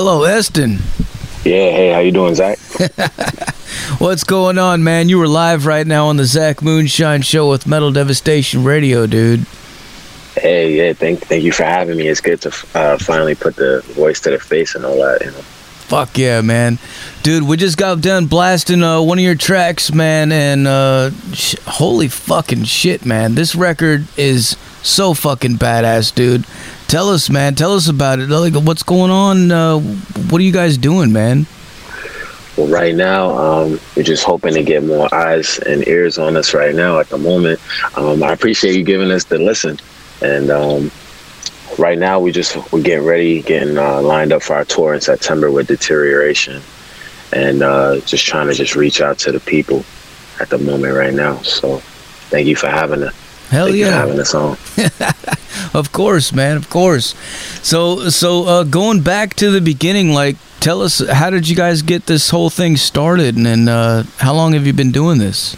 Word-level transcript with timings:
Hello, 0.00 0.22
Eston. 0.22 0.74
Yeah, 1.44 1.72
hey, 1.72 1.92
how 1.92 1.98
you 1.98 2.12
doing, 2.12 2.36
Zach? 2.36 2.56
What's 3.98 4.22
going 4.22 4.56
on, 4.56 4.84
man? 4.84 5.08
You 5.08 5.18
were 5.18 5.26
live 5.26 5.66
right 5.66 5.84
now 5.84 6.06
on 6.06 6.16
the 6.16 6.24
Zach 6.24 6.62
Moonshine 6.62 7.22
Show 7.22 7.50
with 7.50 7.66
Metal 7.66 7.90
Devastation 7.90 8.62
Radio, 8.62 9.08
dude. 9.08 9.44
Hey, 10.36 10.76
yeah, 10.76 10.92
thank 10.92 11.22
thank 11.22 11.42
you 11.42 11.50
for 11.50 11.64
having 11.64 11.96
me. 11.96 12.06
It's 12.06 12.20
good 12.20 12.40
to 12.42 12.54
uh, 12.76 12.96
finally 12.98 13.34
put 13.34 13.56
the 13.56 13.82
voice 13.96 14.20
to 14.20 14.30
the 14.30 14.38
face 14.38 14.76
and 14.76 14.84
all 14.84 14.98
that. 14.98 15.20
You 15.20 15.32
know. 15.32 15.44
Fuck 15.88 16.18
yeah, 16.18 16.42
man, 16.42 16.78
dude. 17.22 17.44
We 17.44 17.56
just 17.56 17.78
got 17.78 18.02
done 18.02 18.26
blasting 18.26 18.82
uh, 18.82 19.00
one 19.00 19.18
of 19.18 19.24
your 19.24 19.34
tracks, 19.34 19.90
man, 19.90 20.30
and 20.32 20.66
uh, 20.66 21.10
sh- 21.32 21.56
holy 21.64 22.08
fucking 22.08 22.64
shit, 22.64 23.06
man! 23.06 23.34
This 23.34 23.54
record 23.54 24.06
is 24.18 24.50
so 24.82 25.14
fucking 25.14 25.56
badass, 25.56 26.14
dude. 26.14 26.44
Tell 26.88 27.08
us, 27.08 27.30
man. 27.30 27.54
Tell 27.54 27.72
us 27.72 27.88
about 27.88 28.18
it. 28.18 28.28
Like, 28.28 28.52
what's 28.52 28.82
going 28.82 29.10
on? 29.10 29.50
Uh, 29.50 29.78
what 29.78 30.42
are 30.42 30.44
you 30.44 30.52
guys 30.52 30.76
doing, 30.76 31.10
man? 31.10 31.46
Well, 32.58 32.68
right 32.68 32.94
now, 32.94 33.30
um, 33.30 33.80
we're 33.96 34.02
just 34.02 34.24
hoping 34.24 34.52
to 34.54 34.62
get 34.62 34.84
more 34.84 35.12
eyes 35.14 35.58
and 35.60 35.88
ears 35.88 36.18
on 36.18 36.36
us 36.36 36.52
right 36.52 36.74
now 36.74 36.98
at 36.98 37.08
the 37.08 37.16
moment. 37.16 37.60
Um, 37.96 38.22
I 38.22 38.34
appreciate 38.34 38.74
you 38.74 38.84
giving 38.84 39.10
us 39.10 39.24
the 39.24 39.38
listen. 39.38 39.78
And 40.20 40.50
um, 40.50 40.90
right 41.78 41.98
now, 41.98 42.20
we 42.20 42.32
just 42.32 42.56
we're 42.72 42.82
getting 42.82 43.06
ready, 43.06 43.42
getting 43.42 43.78
uh, 43.78 44.00
lined 44.00 44.32
up 44.32 44.42
for 44.42 44.54
our 44.54 44.64
tour 44.64 44.94
in 44.94 45.00
September 45.00 45.50
with 45.50 45.68
Deterioration, 45.68 46.62
and 47.32 47.62
uh, 47.62 48.00
just 48.00 48.26
trying 48.26 48.48
to 48.48 48.54
just 48.54 48.74
reach 48.76 49.00
out 49.00 49.18
to 49.20 49.32
the 49.32 49.40
people 49.40 49.84
at 50.40 50.50
the 50.50 50.58
moment 50.58 50.94
right 50.94 51.14
now. 51.14 51.38
So, 51.42 51.78
thank 52.30 52.46
you 52.46 52.56
for 52.56 52.68
having 52.68 53.02
us. 53.02 53.14
Hell 53.48 53.66
thank 53.66 53.78
yeah, 53.78 53.90
having 53.90 54.20
us 54.20 54.34
on. 54.34 54.58
of 55.74 55.90
course, 55.92 56.32
man. 56.32 56.56
Of 56.56 56.68
course. 56.68 57.14
So, 57.62 58.10
so 58.10 58.44
uh, 58.44 58.64
going 58.64 59.00
back 59.00 59.34
to 59.36 59.50
the 59.50 59.60
beginning, 59.62 60.12
like, 60.12 60.36
tell 60.60 60.82
us 60.82 60.98
how 61.08 61.30
did 61.30 61.48
you 61.48 61.56
guys 61.56 61.80
get 61.80 62.06
this 62.06 62.28
whole 62.28 62.50
thing 62.50 62.76
started, 62.76 63.36
and, 63.36 63.46
and 63.46 63.68
uh, 63.68 64.02
how 64.18 64.34
long 64.34 64.52
have 64.52 64.66
you 64.66 64.74
been 64.74 64.92
doing 64.92 65.18
this? 65.18 65.56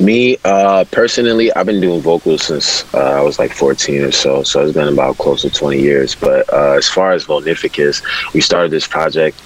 Me, 0.00 0.36
uh, 0.44 0.84
personally, 0.90 1.52
I've 1.52 1.66
been 1.66 1.80
doing 1.80 2.00
vocals 2.00 2.42
since 2.44 2.92
uh, 2.94 2.98
I 2.98 3.20
was 3.22 3.38
like 3.38 3.52
14 3.52 4.02
or 4.02 4.12
so. 4.12 4.42
So 4.42 4.64
it's 4.64 4.74
been 4.74 4.92
about 4.92 5.18
close 5.18 5.42
to 5.42 5.50
20 5.50 5.80
years. 5.80 6.14
But 6.14 6.52
uh, 6.52 6.72
as 6.72 6.88
far 6.88 7.12
as 7.12 7.24
Vulnificus, 7.24 8.02
we 8.34 8.40
started 8.40 8.70
this 8.70 8.88
project 8.88 9.40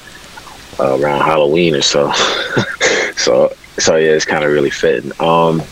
uh, 0.80 0.98
around 0.98 1.20
Halloween 1.20 1.74
or 1.74 1.82
so. 1.82 2.10
so, 3.16 3.52
so 3.78 3.96
yeah, 3.96 4.12
it's 4.12 4.24
kind 4.24 4.44
of 4.44 4.50
really 4.50 4.70
fitting. 4.70 5.12
Um, 5.20 5.62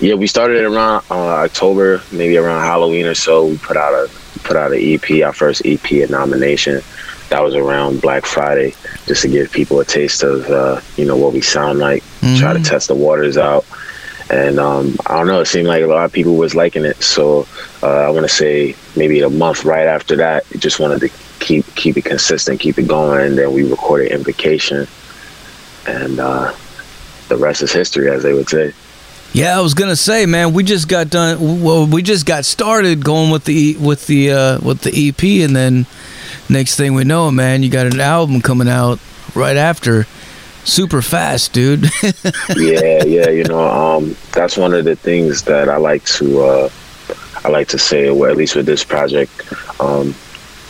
yeah, 0.00 0.14
we 0.14 0.26
started 0.26 0.58
it 0.58 0.64
around 0.64 1.04
uh, 1.10 1.44
October, 1.44 2.02
maybe 2.12 2.36
around 2.36 2.62
Halloween 2.62 3.06
or 3.06 3.14
so. 3.14 3.46
We 3.46 3.58
put 3.58 3.76
out 3.76 3.94
a 3.94 4.10
put 4.40 4.56
out 4.56 4.72
an 4.72 4.78
EP, 4.80 5.22
our 5.24 5.32
first 5.32 5.62
EP 5.64 5.92
at 5.92 6.10
nomination. 6.10 6.82
That 7.30 7.42
was 7.42 7.54
around 7.54 8.02
Black 8.02 8.26
Friday, 8.26 8.74
just 9.06 9.22
to 9.22 9.28
give 9.28 9.50
people 9.50 9.80
a 9.80 9.84
taste 9.84 10.22
of 10.22 10.44
uh, 10.50 10.80
you 10.96 11.06
know 11.06 11.16
what 11.16 11.32
we 11.32 11.40
sound 11.40 11.78
like. 11.78 12.02
Mm-hmm. 12.20 12.36
Try 12.36 12.52
to 12.52 12.62
test 12.62 12.88
the 12.88 12.94
waters 12.94 13.38
out 13.38 13.64
and 14.30 14.58
um, 14.58 14.96
I 15.06 15.16
don't 15.16 15.26
know. 15.26 15.40
It 15.40 15.46
seemed 15.46 15.68
like 15.68 15.82
a 15.82 15.86
lot 15.86 16.04
of 16.04 16.12
people 16.12 16.36
was 16.36 16.54
liking 16.54 16.84
it. 16.84 17.02
So 17.02 17.46
uh, 17.82 17.86
I 17.86 18.10
want 18.10 18.24
to 18.24 18.32
say 18.32 18.74
maybe 18.96 19.20
a 19.20 19.30
month 19.30 19.64
right 19.64 19.86
after 19.86 20.16
that, 20.16 20.44
just 20.58 20.80
wanted 20.80 21.00
to 21.00 21.08
keep 21.38 21.66
keep 21.74 21.96
it 21.96 22.04
consistent, 22.04 22.60
keep 22.60 22.78
it 22.78 22.88
going. 22.88 23.24
And 23.24 23.38
then 23.38 23.52
we 23.52 23.68
recorded 23.68 24.10
Invocation, 24.12 24.88
and 25.86 26.18
uh, 26.18 26.54
the 27.28 27.36
rest 27.36 27.62
is 27.62 27.72
history, 27.72 28.10
as 28.10 28.22
they 28.22 28.32
would 28.32 28.48
say. 28.48 28.72
Yeah, 29.32 29.58
I 29.58 29.60
was 29.60 29.74
gonna 29.74 29.96
say, 29.96 30.24
man, 30.26 30.52
we 30.54 30.64
just 30.64 30.88
got 30.88 31.10
done. 31.10 31.62
Well, 31.62 31.86
we 31.86 32.02
just 32.02 32.26
got 32.26 32.44
started 32.44 33.04
going 33.04 33.30
with 33.30 33.44
the 33.44 33.76
with 33.76 34.06
the 34.06 34.32
uh, 34.32 34.60
with 34.60 34.80
the 34.80 35.08
EP, 35.08 35.44
and 35.44 35.54
then 35.54 35.86
next 36.48 36.76
thing 36.76 36.94
we 36.94 37.04
know, 37.04 37.30
man, 37.30 37.62
you 37.62 37.68
got 37.68 37.86
an 37.86 38.00
album 38.00 38.40
coming 38.40 38.68
out 38.68 38.98
right 39.34 39.56
after 39.56 40.06
super 40.66 41.02
fast, 41.02 41.52
dude. 41.52 41.84
yeah, 42.56 43.04
yeah, 43.04 43.28
you 43.30 43.44
know, 43.44 43.66
um, 43.66 44.16
that's 44.32 44.56
one 44.56 44.74
of 44.74 44.84
the 44.84 44.96
things 44.96 45.42
that 45.44 45.68
I 45.68 45.76
like 45.76 46.04
to 46.04 46.42
uh, 46.42 46.68
I 47.44 47.48
like 47.48 47.68
to 47.68 47.78
say, 47.78 48.08
or 48.08 48.28
at 48.28 48.36
least 48.36 48.56
with 48.56 48.66
this 48.66 48.84
project, 48.84 49.30
um, 49.80 50.14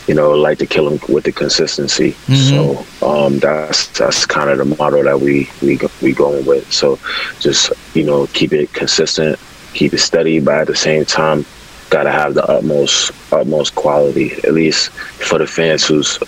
you 0.07 0.13
know, 0.13 0.31
like 0.31 0.59
to 0.59 0.67
kill 0.67 0.89
them 0.89 0.99
with 1.13 1.23
the 1.23 1.31
consistency. 1.31 2.11
Mm-hmm. 2.27 2.85
So 3.01 3.07
um, 3.07 3.39
that's 3.39 3.87
that's 3.97 4.25
kind 4.25 4.49
of 4.49 4.59
the 4.59 4.65
motto 4.65 5.03
that 5.03 5.19
we 5.19 5.49
we 5.61 5.79
we 6.03 6.13
going 6.13 6.45
with. 6.45 6.71
So 6.71 6.99
just 7.39 7.73
you 7.95 8.03
know, 8.03 8.27
keep 8.27 8.53
it 8.53 8.71
consistent, 8.73 9.39
keep 9.73 9.93
it 9.93 9.99
steady, 9.99 10.39
but 10.39 10.55
at 10.55 10.67
the 10.67 10.75
same 10.75 11.03
time, 11.03 11.45
gotta 11.89 12.11
have 12.11 12.35
the 12.35 12.45
utmost 12.45 13.11
utmost 13.33 13.73
quality, 13.73 14.33
at 14.43 14.53
least 14.53 14.91
for 14.91 15.39
the 15.39 15.47
fans 15.47 15.85
who's 15.85 16.19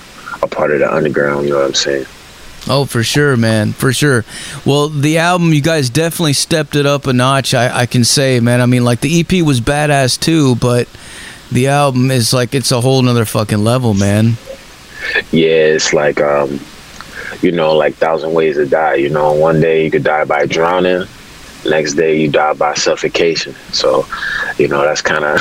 a 0.41 0.47
part 0.47 0.71
of 0.71 0.79
the 0.79 0.91
underground. 0.91 1.45
You 1.45 1.53
know 1.53 1.59
what 1.59 1.67
I'm 1.67 1.73
saying? 1.75 2.05
Oh, 2.71 2.85
for 2.85 3.01
sure, 3.01 3.35
man, 3.35 3.73
for 3.73 3.91
sure. 3.91 4.23
Well, 4.63 4.89
the 4.89 5.17
album, 5.17 5.53
you 5.53 5.61
guys 5.61 5.89
definitely 5.89 6.33
stepped 6.33 6.75
it 6.75 6.85
up 6.85 7.07
a 7.07 7.13
notch. 7.13 7.55
I, 7.55 7.79
I 7.79 7.85
can 7.87 8.03
say, 8.03 8.39
man. 8.39 8.61
I 8.61 8.67
mean, 8.67 8.83
like 8.83 9.01
the 9.01 9.19
EP 9.19 9.43
was 9.43 9.59
badass 9.59 10.19
too, 10.19 10.55
but 10.55 10.87
the 11.51 11.69
album 11.69 12.11
is 12.11 12.31
like 12.31 12.53
it's 12.53 12.71
a 12.71 12.79
whole 12.79 13.01
nother 13.01 13.25
fucking 13.25 13.63
level, 13.63 13.95
man. 13.95 14.37
Yeah, 15.31 15.49
it's 15.49 15.93
like 15.93 16.21
um, 16.21 16.59
you 17.41 17.51
know, 17.51 17.75
like 17.75 17.95
Thousand 17.95 18.33
Ways 18.33 18.55
to 18.57 18.67
Die. 18.67 18.95
You 18.95 19.09
know, 19.09 19.33
one 19.33 19.59
day 19.59 19.83
you 19.83 19.89
could 19.89 20.03
die 20.03 20.25
by 20.25 20.45
drowning, 20.45 21.07
next 21.65 21.95
day 21.95 22.19
you 22.21 22.29
die 22.29 22.53
by 22.53 22.75
suffocation. 22.75 23.55
So, 23.71 24.05
you 24.59 24.67
know, 24.67 24.83
that's 24.83 25.01
kind 25.01 25.25
of 25.25 25.39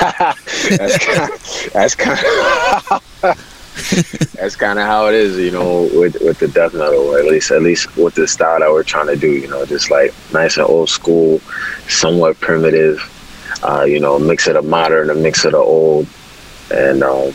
that's 1.72 1.94
kind 1.94 2.18
of 2.20 3.52
that's 4.34 4.56
kind 4.56 4.78
of 4.78 4.86
how 4.86 5.06
it 5.06 5.14
is, 5.14 5.36
you 5.36 5.50
know, 5.50 5.82
with 5.92 6.16
with 6.22 6.38
the 6.38 6.48
death 6.48 6.72
metal, 6.72 7.14
at 7.16 7.26
least 7.26 7.50
at 7.50 7.62
least 7.62 7.94
with 7.96 8.14
the 8.14 8.26
style 8.26 8.60
that 8.60 8.70
we're 8.70 8.82
trying 8.82 9.06
to 9.06 9.16
do, 9.16 9.30
you 9.30 9.48
know, 9.48 9.66
just 9.66 9.90
like 9.90 10.14
nice 10.32 10.56
and 10.56 10.66
old 10.66 10.88
school, 10.88 11.40
somewhat 11.88 12.38
primitive, 12.40 12.98
uh, 13.62 13.84
you 13.84 14.00
know, 14.00 14.18
mix 14.18 14.46
of 14.46 14.54
the 14.54 14.62
modern, 14.62 15.10
a 15.10 15.14
mix 15.14 15.44
of 15.44 15.52
the 15.52 15.58
old, 15.58 16.06
and 16.70 17.02
um, 17.02 17.32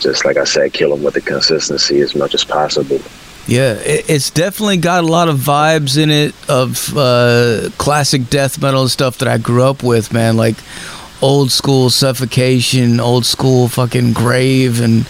just 0.00 0.24
like 0.24 0.38
I 0.38 0.44
said, 0.44 0.72
kill 0.72 0.90
them 0.90 1.02
with 1.02 1.14
the 1.14 1.20
consistency 1.20 2.00
as 2.00 2.14
much 2.14 2.34
as 2.34 2.44
possible. 2.44 3.00
Yeah, 3.46 3.74
it's 3.82 4.30
definitely 4.30 4.76
got 4.76 5.04
a 5.04 5.06
lot 5.06 5.30
of 5.30 5.38
vibes 5.38 5.96
in 5.96 6.10
it 6.10 6.34
of 6.50 6.94
uh, 6.96 7.70
classic 7.78 8.28
death 8.28 8.60
metal 8.60 8.88
stuff 8.88 9.18
that 9.18 9.28
I 9.28 9.38
grew 9.38 9.62
up 9.62 9.82
with, 9.82 10.12
man. 10.12 10.36
Like 10.36 10.56
old 11.22 11.50
school 11.50 11.90
suffocation, 11.90 13.00
old 13.00 13.24
school 13.24 13.68
fucking 13.68 14.12
grave, 14.12 14.80
and 14.80 15.06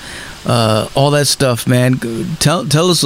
uh, 0.48 0.88
all 0.94 1.10
that 1.10 1.26
stuff, 1.26 1.66
man. 1.66 1.98
Tell 2.40 2.66
tell 2.66 2.90
us, 2.90 3.02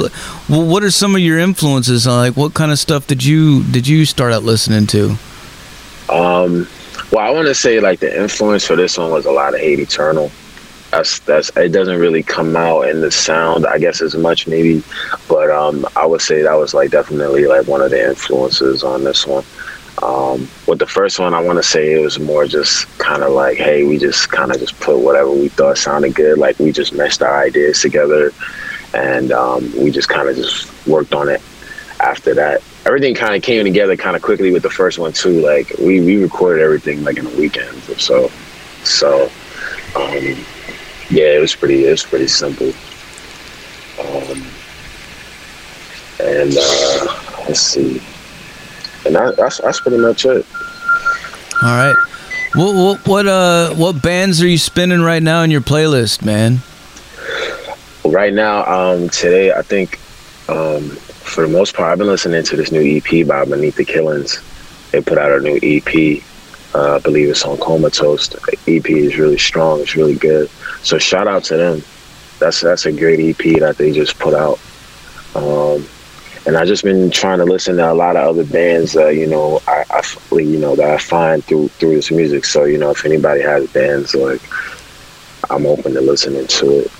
what 0.47 0.81
are 0.83 0.91
some 0.91 1.13
of 1.15 1.21
your 1.21 1.37
influences? 1.37 2.07
Like, 2.07 2.37
what 2.37 2.53
kind 2.53 2.71
of 2.71 2.79
stuff 2.79 3.05
did 3.05 3.23
you 3.23 3.63
did 3.63 3.87
you 3.87 4.05
start 4.05 4.31
out 4.31 4.43
listening 4.43 4.87
to? 4.87 5.17
Um, 6.09 6.67
well, 7.11 7.27
I 7.27 7.29
want 7.31 7.47
to 7.47 7.55
say 7.55 7.79
like 7.79 7.99
the 7.99 8.21
influence 8.21 8.65
for 8.65 8.75
this 8.75 8.97
one 8.97 9.11
was 9.11 9.25
a 9.25 9.31
lot 9.31 9.53
of 9.53 9.59
Hate 9.59 9.79
Eternal. 9.79 10.31
That's 10.91 11.19
that's 11.19 11.49
it 11.57 11.69
doesn't 11.69 11.99
really 11.99 12.23
come 12.23 12.55
out 12.55 12.87
in 12.87 13.01
the 13.01 13.11
sound, 13.11 13.65
I 13.65 13.77
guess, 13.77 14.01
as 14.01 14.15
much 14.15 14.47
maybe, 14.47 14.83
but 15.27 15.49
um, 15.51 15.85
I 15.95 16.05
would 16.05 16.21
say 16.21 16.43
that 16.43 16.53
was 16.53 16.73
like 16.73 16.91
definitely 16.91 17.45
like 17.45 17.67
one 17.67 17.81
of 17.81 17.91
the 17.91 18.09
influences 18.09 18.83
on 18.83 19.03
this 19.03 19.27
one. 19.27 19.43
Um, 20.03 20.49
with 20.67 20.79
the 20.79 20.87
first 20.87 21.17
one, 21.17 21.33
I 21.33 21.39
want 21.39 21.59
to 21.59 21.63
say 21.63 21.93
it 21.93 22.03
was 22.03 22.19
more 22.19 22.45
just 22.45 22.87
kind 22.97 23.23
of 23.23 23.31
like, 23.31 23.57
hey, 23.57 23.85
we 23.85 23.97
just 23.97 24.29
kind 24.29 24.51
of 24.51 24.59
just 24.59 24.77
put 24.81 24.99
whatever 24.99 25.31
we 25.31 25.47
thought 25.47 25.77
sounded 25.77 26.13
good. 26.13 26.37
Like 26.37 26.59
we 26.59 26.73
just 26.73 26.93
meshed 26.93 27.21
our 27.21 27.41
ideas 27.41 27.81
together, 27.81 28.33
and 28.93 29.31
um, 29.31 29.71
we 29.81 29.91
just 29.91 30.09
kind 30.09 30.27
of 30.27 30.35
just 30.35 30.69
worked 30.85 31.13
on 31.13 31.29
it. 31.29 31.41
After 32.01 32.33
that, 32.33 32.61
everything 32.85 33.15
kind 33.15 33.33
of 33.33 33.43
came 33.43 33.63
together 33.63 33.95
kind 33.95 34.17
of 34.17 34.21
quickly 34.21 34.51
with 34.51 34.63
the 34.63 34.69
first 34.69 34.99
one 34.99 35.13
too. 35.13 35.39
Like 35.39 35.71
we 35.79 36.01
we 36.01 36.21
recorded 36.21 36.61
everything 36.61 37.05
like 37.05 37.17
in 37.17 37.25
a 37.25 37.37
weekend 37.37 37.77
or 37.87 37.97
so. 37.97 38.29
So 38.83 39.31
um, 39.95 40.35
yeah, 41.09 41.31
it 41.31 41.39
was 41.39 41.55
pretty 41.55 41.85
it 41.85 41.91
was 41.91 42.03
pretty 42.03 42.27
simple. 42.27 42.73
Um, 44.01 44.43
and 46.19 46.53
uh, 46.57 47.21
let's 47.47 47.61
see 47.61 48.01
and 49.05 49.15
that, 49.15 49.35
that's 49.37 49.59
that's 49.59 49.79
pretty 49.81 49.97
much 49.97 50.25
it. 50.25 50.45
All 51.61 51.69
right. 51.69 51.95
What 52.55 52.75
what 52.75 53.07
what 53.07 53.27
uh 53.27 53.73
what 53.75 54.01
bands 54.01 54.41
are 54.41 54.47
you 54.47 54.57
spinning 54.57 55.01
right 55.01 55.23
now 55.23 55.41
in 55.41 55.51
your 55.51 55.61
playlist, 55.61 56.23
man? 56.23 56.59
Right 58.05 58.33
now, 58.33 58.65
um, 58.65 59.09
today 59.09 59.51
I 59.51 59.61
think, 59.61 59.99
um, 60.49 60.89
for 60.89 61.47
the 61.47 61.51
most 61.51 61.75
part, 61.75 61.91
I've 61.91 61.97
been 61.97 62.07
listening 62.07 62.43
to 62.43 62.55
this 62.55 62.71
new 62.71 62.97
EP 62.97 63.27
by 63.27 63.45
Beneath 63.45 63.75
the 63.75 63.85
Killings. 63.85 64.41
They 64.91 65.01
put 65.01 65.17
out 65.17 65.31
a 65.31 65.39
new 65.39 65.57
EP. 65.63 66.21
Uh, 66.75 66.95
I 66.95 66.99
believe 66.99 67.29
it's 67.29 67.45
on 67.45 67.57
Comatose. 67.57 68.27
The 68.29 68.57
EP 68.67 68.89
is 68.89 69.17
really 69.17 69.37
strong. 69.37 69.79
It's 69.79 69.95
really 69.95 70.15
good. 70.15 70.49
So 70.83 70.97
shout 70.99 71.27
out 71.27 71.43
to 71.45 71.57
them. 71.57 71.81
That's 72.39 72.61
that's 72.61 72.85
a 72.85 72.91
great 72.91 73.19
EP 73.19 73.59
that 73.61 73.77
they 73.77 73.91
just 73.91 74.19
put 74.19 74.33
out. 74.33 74.59
Um, 75.33 75.87
and 76.45 76.57
I 76.57 76.65
just 76.65 76.83
been 76.83 77.09
trying 77.09 77.39
to 77.39 77.45
listen 77.45 77.77
to 77.77 77.91
a 77.91 77.93
lot 77.93 78.15
of 78.15 78.27
other 78.27 78.43
bands, 78.43 78.95
uh, 78.95 79.07
you 79.07 79.27
know, 79.27 79.61
I, 79.67 79.85
I, 79.89 80.35
you 80.35 80.59
know 80.59 80.75
that 80.75 80.89
I 80.89 80.97
find 80.97 81.43
through 81.43 81.69
through 81.69 81.95
this 81.95 82.11
music. 82.11 82.45
So 82.45 82.65
you 82.65 82.77
know, 82.77 82.91
if 82.91 83.05
anybody 83.05 83.41
has 83.41 83.67
bands, 83.71 84.13
like 84.13 84.41
I'm 85.49 85.65
open 85.65 85.93
to 85.93 86.01
listening 86.01 86.47
to 86.47 86.79
it. 86.79 86.91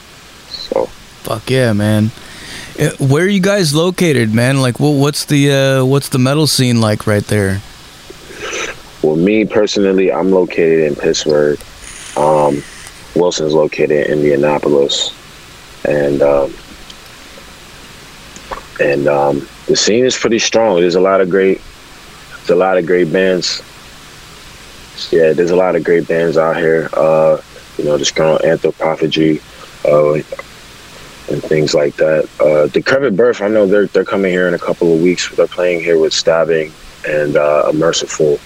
So 0.50 0.86
Fuck 1.24 1.50
yeah, 1.50 1.74
man. 1.74 2.12
Uh, 2.78 2.90
Where 3.00 3.24
are 3.24 3.30
you 3.30 3.40
guys 3.40 3.74
located, 3.74 4.34
man? 4.34 4.62
Like, 4.62 4.80
what, 4.80 4.92
what's 4.92 5.26
the 5.26 5.52
uh, 5.52 5.86
what's 5.86 6.10
the 6.10 6.20
metal 6.20 6.48
scene 6.48 6.82
like 6.82 7.08
right 7.08 7.24
there? 7.24 7.62
Well, 9.02 9.16
me 9.16 9.46
personally, 9.46 10.12
I'm 10.12 10.32
located 10.32 10.88
in 10.88 10.96
Pittsburgh. 10.96 11.60
Um, 12.18 12.64
Wilson's 13.16 13.54
located 13.54 14.08
in 14.08 14.20
Indianapolis, 14.20 15.14
and 15.86 16.22
um, 16.22 16.54
and 18.80 19.08
um, 19.08 19.48
the 19.68 19.76
scene 19.76 20.06
is 20.06 20.18
pretty 20.18 20.40
strong. 20.40 20.80
There's 20.80 20.96
a 20.96 21.02
lot 21.02 21.22
of 21.22 21.30
great, 21.30 21.62
there's 22.38 22.50
a 22.50 22.56
lot 22.56 22.78
of 22.78 22.86
great 22.86 23.12
bands. 23.12 23.62
Yeah, 25.12 25.34
there's 25.34 25.52
a 25.52 25.56
lot 25.56 25.76
of 25.76 25.84
great 25.84 26.08
bands 26.08 26.38
out 26.38 26.58
here. 26.58 26.90
Uh, 26.94 27.42
you 27.78 27.86
know, 27.86 27.98
the 27.98 28.06
strong 28.06 28.38
anthropophagy, 28.40 29.42
uh, 29.86 30.14
and 31.32 31.42
things 31.42 31.74
like 31.74 31.96
that. 31.96 32.30
Uh, 32.40 32.68
Decrepit 32.68 33.16
Birth, 33.16 33.42
I 33.42 33.48
know 33.48 33.66
they're 33.66 33.88
they're 33.88 34.06
coming 34.06 34.32
here 34.32 34.48
in 34.48 34.54
a 34.54 34.60
couple 34.60 34.94
of 34.94 35.02
weeks. 35.02 35.34
They're 35.36 35.48
playing 35.48 35.82
here 35.82 36.00
with 36.00 36.14
Stabbing 36.14 36.72
and 37.08 37.36
uh, 37.36 37.72
Merciful. 37.74 38.38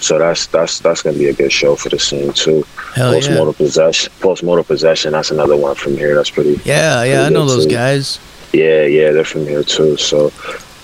So 0.00 0.18
that's 0.18 0.46
that's 0.46 0.78
that's 0.78 1.02
gonna 1.02 1.18
be 1.18 1.28
a 1.28 1.32
good 1.32 1.50
show 1.50 1.74
for 1.74 1.88
the 1.88 1.98
scene 1.98 2.32
too. 2.32 2.64
Hell 2.94 3.12
Post 3.12 3.28
yeah. 3.28 3.36
mortal 3.36 3.54
possession, 3.54 4.12
post 4.20 4.44
mortal 4.44 4.64
possession. 4.64 5.12
That's 5.12 5.30
another 5.32 5.56
one 5.56 5.74
from 5.74 5.96
here. 5.96 6.14
That's 6.14 6.30
pretty. 6.30 6.60
Yeah, 6.64 7.02
yeah, 7.02 7.22
I 7.24 7.28
know 7.30 7.46
good, 7.46 7.58
those 7.58 7.66
guys. 7.66 8.20
Yeah, 8.52 8.84
yeah, 8.84 9.12
they're 9.12 9.24
from 9.24 9.46
here 9.46 9.62
too. 9.62 9.96
So, 9.96 10.32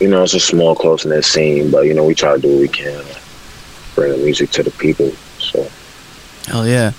you 0.01 0.09
know, 0.09 0.23
it's 0.23 0.35
a 0.35 0.41
small, 0.41 0.75
close 0.75 1.05
knit 1.07 1.25
scene, 1.25 1.71
but 1.71 1.83
you 1.83 1.95
know, 1.95 2.05
we 2.05 2.15
try 2.15 2.35
to 2.35 2.41
do 2.41 2.49
what 2.49 2.61
we 2.61 2.69
can, 2.69 3.05
bring 3.95 4.13
the 4.13 4.19
music 4.19 4.51
to 4.51 4.63
the 4.63 4.71
people. 4.73 5.11
So, 5.39 5.69
Hell 6.47 6.67
yeah. 6.67 6.93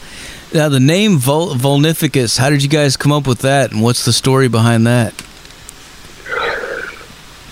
Now 0.53 0.69
the 0.69 0.79
name 0.79 1.17
Vol- 1.17 1.55
Vulnificus, 1.55 2.37
how 2.37 2.49
did 2.49 2.63
you 2.63 2.69
guys 2.69 2.97
come 2.97 3.11
up 3.11 3.27
with 3.27 3.39
that, 3.39 3.71
and 3.71 3.81
what's 3.81 4.05
the 4.05 4.13
story 4.13 4.47
behind 4.47 4.87
that? 4.87 5.13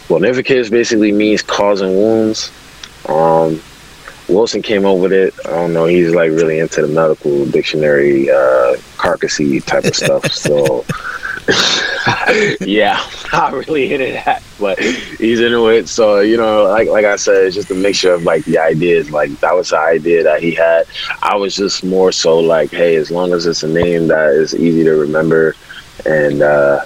well, 0.09 0.19
Nificus 0.19 0.69
basically 0.69 1.12
means 1.12 1.42
causing 1.42 1.95
wounds. 1.95 2.51
Um, 3.07 3.62
Wilson 4.30 4.62
came 4.62 4.86
up 4.86 4.98
with 4.98 5.12
it. 5.12 5.33
I 5.45 5.50
don't 5.50 5.74
know. 5.74 5.86
He's 5.86 6.13
like 6.13 6.31
really 6.31 6.59
into 6.59 6.81
the 6.81 6.88
medical 6.88 7.45
dictionary, 7.45 8.30
uh, 8.30 8.75
carcassy 8.98 9.59
type 9.59 9.83
of 9.83 9.95
stuff. 9.95 10.31
So, 10.31 10.86
yeah, 12.62 13.00
not 13.34 13.54
really 13.54 13.94
into 13.94 14.12
that, 14.12 14.44
but 14.60 14.80
he's 14.80 15.40
into 15.40 15.68
it. 15.70 15.88
So, 15.88 16.20
you 16.20 16.38
know, 16.38 16.64
like 16.64 16.90
like 16.90 17.06
I 17.06 17.16
said, 17.16 17.46
it's 17.46 17.56
just 17.56 17.72
a 17.72 17.76
mixture 17.76 18.14
of 18.14 18.24
like 18.24 18.44
the 18.46 18.58
ideas. 18.58 19.12
Like 19.12 19.32
that 19.40 19.56
was 19.56 19.70
the 19.70 19.78
idea 19.80 20.24
that 20.24 20.42
he 20.42 20.54
had. 20.54 20.86
I 21.22 21.36
was 21.36 21.56
just 21.56 21.84
more 21.84 22.12
so 22.12 22.40
like, 22.40 22.72
hey, 22.72 22.96
as 22.96 23.12
long 23.12 23.34
as 23.34 23.46
it's 23.46 23.64
a 23.64 23.68
name 23.68 24.08
that 24.08 24.32
is 24.32 24.56
easy 24.56 24.84
to 24.84 24.92
remember, 24.92 25.56
and 26.06 26.42
uh, 26.42 26.86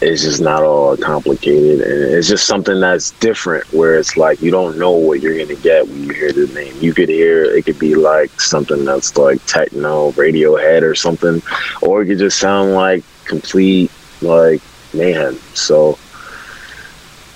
it's 0.00 0.22
just 0.22 0.40
not 0.40 0.62
all 0.62 0.96
complicated 0.96 1.80
and 1.80 2.14
it's 2.14 2.28
just 2.28 2.46
something 2.46 2.80
that's 2.80 3.10
different 3.12 3.70
where 3.72 3.98
it's 3.98 4.16
like 4.16 4.40
you 4.40 4.50
don't 4.50 4.78
know 4.78 4.92
what 4.92 5.20
you're 5.20 5.36
gonna 5.36 5.58
get 5.60 5.86
when 5.88 6.04
you 6.04 6.12
hear 6.12 6.32
the 6.32 6.46
name 6.54 6.72
you 6.80 6.94
could 6.94 7.08
hear 7.08 7.44
it 7.44 7.64
could 7.64 7.78
be 7.78 7.96
like 7.96 8.40
something 8.40 8.84
that's 8.84 9.16
like 9.16 9.44
techno 9.46 10.12
radiohead 10.12 10.82
or 10.82 10.94
something 10.94 11.42
or 11.82 12.02
it 12.02 12.06
could 12.06 12.18
just 12.18 12.38
sound 12.38 12.74
like 12.74 13.02
complete 13.24 13.90
like 14.22 14.62
mayhem 14.94 15.34
so 15.54 15.98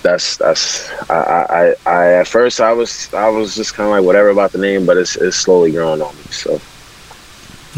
that's 0.01 0.37
that's 0.37 0.89
I, 1.09 1.15
I 1.15 1.45
I 1.47 1.75
I 1.85 2.13
at 2.15 2.27
first 2.27 2.59
I 2.59 2.73
was 2.73 3.13
I 3.13 3.29
was 3.29 3.55
just 3.55 3.73
kind 3.73 3.87
of 3.87 3.91
like 3.91 4.03
whatever 4.03 4.29
about 4.29 4.51
the 4.51 4.57
name 4.59 4.85
but 4.85 4.97
it's 4.97 5.15
it's 5.15 5.37
slowly 5.37 5.71
growing 5.71 6.01
on 6.01 6.15
me 6.15 6.23
so 6.23 6.59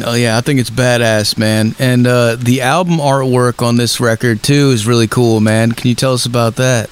Oh 0.03 0.13
yeah, 0.13 0.37
I 0.37 0.41
think 0.41 0.59
it's 0.59 0.69
badass, 0.69 1.37
man. 1.37 1.73
And 1.79 2.05
uh, 2.05 2.35
the 2.35 2.61
album 2.61 2.97
artwork 2.97 3.65
on 3.65 3.77
this 3.77 4.01
record 4.01 4.43
too 4.43 4.71
is 4.71 4.85
really 4.85 5.07
cool, 5.07 5.39
man. 5.39 5.71
Can 5.71 5.87
you 5.87 5.95
tell 5.95 6.13
us 6.13 6.25
about 6.25 6.57
that? 6.57 6.89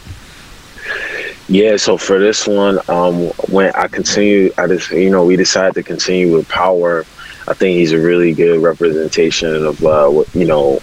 Yeah, 1.49 1.75
so 1.75 1.97
for 1.97 2.19
this 2.19 2.47
one, 2.47 2.79
um, 2.87 3.27
when 3.49 3.73
I 3.75 3.87
continue, 3.87 4.51
I 4.57 4.67
just 4.67 4.91
you 4.91 5.09
know 5.09 5.25
we 5.25 5.35
decided 5.35 5.73
to 5.75 5.83
continue 5.83 6.33
with 6.33 6.47
Power. 6.47 7.01
I 7.45 7.53
think 7.53 7.77
he's 7.77 7.91
a 7.91 7.99
really 7.99 8.33
good 8.33 8.61
representation 8.61 9.65
of 9.65 9.83
uh, 9.83 10.07
what 10.07 10.33
you 10.33 10.45
know 10.45 10.81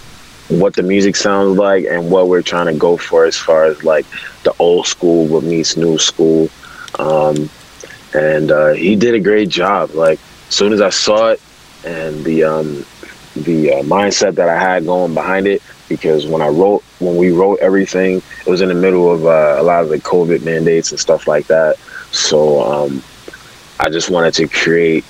what 0.51 0.75
the 0.75 0.83
music 0.83 1.17
sounds 1.17 1.57
like 1.59 1.85
and 1.87 2.11
what 2.11 2.29
we're 2.29 2.43
trying 2.43 2.67
to 2.67 2.75
go 2.75 2.97
for 2.97 3.25
as 3.25 3.37
far 3.37 3.65
as 3.65 3.85
like 3.85 4.07
the 4.45 4.53
old 4.59 4.87
school 4.87 5.27
what 5.27 5.45
meets 5.45 5.77
new 5.77 5.99
school. 5.99 6.49
Um, 6.99 7.51
and 8.15 8.51
uh, 8.51 8.73
he 8.73 8.97
did 8.97 9.15
a 9.15 9.21
great 9.21 9.49
job. 9.49 9.91
Like 9.95 10.21
as 10.49 10.55
soon 10.55 10.73
as 10.73 10.81
I 10.81 10.91
saw 10.91 11.29
it 11.29 11.41
and 11.85 12.25
the 12.25 12.45
um, 12.45 12.87
the 13.37 13.75
uh, 13.75 13.83
mindset 13.83 14.35
that 14.37 14.49
I 14.49 14.59
had 14.59 14.85
going 14.87 15.15
behind 15.15 15.47
it, 15.47 15.63
because 15.89 16.27
when 16.27 16.43
I 16.43 16.49
wrote 16.49 16.83
when 16.99 17.17
we 17.17 17.31
wrote 17.31 17.61
everything, 17.61 18.19
it 18.19 18.51
was 18.51 18.61
in 18.61 18.69
the 18.69 18.75
middle 18.75 19.13
of 19.13 19.27
uh, 19.27 19.57
a 19.59 19.63
lot 19.63 19.83
of 19.83 19.89
the 19.91 19.99
COVID 19.99 20.45
mandates 20.45 20.91
and 20.91 21.01
stuff 21.01 21.27
like 21.27 21.47
that. 21.47 21.77
So 22.13 22.63
um, 22.63 23.03
I 23.79 23.89
just 23.91 24.11
wanted 24.11 24.35
to 24.35 24.49
create 24.49 25.05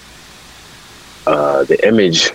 uh, 1.26 1.64
the 1.64 1.86
image 1.86 2.30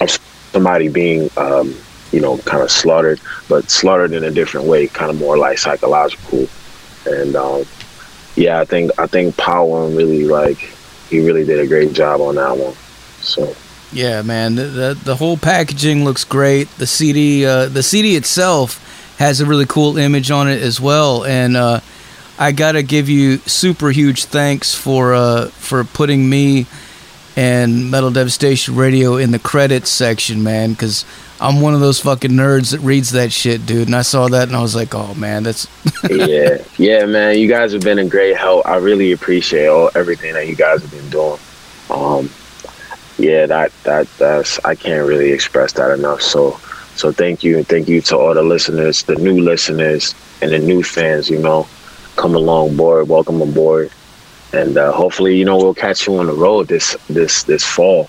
of 0.00 0.10
somebody 0.52 0.88
being, 0.88 1.30
um, 1.36 1.74
you 2.12 2.20
know, 2.20 2.38
kind 2.38 2.62
of 2.62 2.70
slaughtered, 2.70 3.20
but 3.48 3.70
slaughtered 3.70 4.12
in 4.12 4.24
a 4.24 4.30
different 4.30 4.66
way, 4.66 4.86
kind 4.86 5.10
of 5.10 5.18
more 5.18 5.36
like 5.36 5.58
psychological. 5.58 6.46
And 7.06 7.36
um, 7.36 7.64
yeah, 8.34 8.60
I 8.60 8.64
think 8.64 8.92
I 8.98 9.06
think 9.06 9.36
Power 9.36 9.88
really 9.88 10.24
like 10.24 10.58
he 11.08 11.24
really 11.24 11.44
did 11.44 11.60
a 11.60 11.66
great 11.66 11.92
job 11.92 12.20
on 12.20 12.36
that 12.36 12.56
one. 12.56 12.74
So. 13.20 13.54
Yeah, 13.92 14.22
man. 14.22 14.56
The, 14.56 14.98
the 15.00 15.16
whole 15.16 15.36
packaging 15.36 16.04
looks 16.04 16.24
great. 16.24 16.68
The 16.76 16.88
CD, 16.88 17.46
uh, 17.46 17.66
the 17.66 17.84
CD 17.84 18.16
itself 18.16 18.82
has 19.18 19.40
a 19.40 19.46
really 19.46 19.64
cool 19.64 19.96
image 19.96 20.30
on 20.30 20.48
it 20.48 20.60
as 20.60 20.80
well. 20.80 21.24
And 21.24 21.56
uh, 21.56 21.80
I 22.38 22.52
gotta 22.52 22.82
give 22.82 23.08
you 23.08 23.38
super 23.38 23.90
huge 23.90 24.24
thanks 24.26 24.74
for 24.74 25.14
uh, 25.14 25.46
for 25.48 25.84
putting 25.84 26.28
me 26.28 26.66
and 27.36 27.90
Metal 27.90 28.10
Devastation 28.10 28.74
Radio 28.74 29.16
in 29.16 29.30
the 29.30 29.38
credits 29.38 29.90
section, 29.90 30.42
man. 30.42 30.72
Because 30.72 31.04
I'm 31.38 31.60
one 31.60 31.74
of 31.74 31.80
those 31.80 32.00
fucking 32.00 32.30
nerds 32.30 32.72
that 32.72 32.80
reads 32.80 33.10
that 33.12 33.30
shit, 33.30 33.66
dude. 33.66 33.88
And 33.88 33.94
I 33.94 34.02
saw 34.02 34.28
that 34.28 34.48
and 34.48 34.56
I 34.56 34.62
was 34.62 34.74
like, 34.74 34.94
oh 34.94 35.14
man, 35.14 35.42
that's 35.42 35.68
yeah, 36.10 36.58
yeah, 36.78 37.04
man. 37.04 37.38
You 37.38 37.48
guys 37.48 37.72
have 37.72 37.82
been 37.82 37.98
a 37.98 38.08
great 38.08 38.36
help. 38.36 38.66
I 38.66 38.76
really 38.76 39.12
appreciate 39.12 39.66
all 39.66 39.90
everything 39.94 40.32
that 40.32 40.48
you 40.48 40.56
guys 40.56 40.80
have 40.80 40.90
been 40.90 41.10
doing. 41.10 41.38
Um, 41.90 42.30
yeah, 43.18 43.46
that 43.46 43.72
that 43.84 44.08
that's 44.18 44.58
I 44.64 44.74
can't 44.74 45.06
really 45.06 45.32
express 45.32 45.72
that 45.74 45.90
enough. 45.90 46.22
So 46.22 46.58
so 46.96 47.12
thank 47.12 47.44
you 47.44 47.58
and 47.58 47.68
thank 47.68 47.88
you 47.88 48.00
to 48.02 48.16
all 48.16 48.32
the 48.32 48.42
listeners, 48.42 49.02
the 49.02 49.16
new 49.16 49.40
listeners 49.40 50.14
and 50.40 50.52
the 50.52 50.58
new 50.58 50.82
fans. 50.82 51.28
You 51.28 51.38
know, 51.38 51.68
come 52.16 52.34
along 52.34 52.76
board, 52.76 53.08
welcome 53.08 53.42
aboard, 53.42 53.90
and 54.56 54.76
uh, 54.78 54.92
hopefully 54.92 55.36
you 55.36 55.44
know 55.44 55.56
we'll 55.56 55.74
catch 55.74 56.06
you 56.06 56.16
on 56.16 56.26
the 56.26 56.32
road 56.32 56.68
this 56.68 56.96
this 57.08 57.44
this 57.44 57.64
fall. 57.64 58.08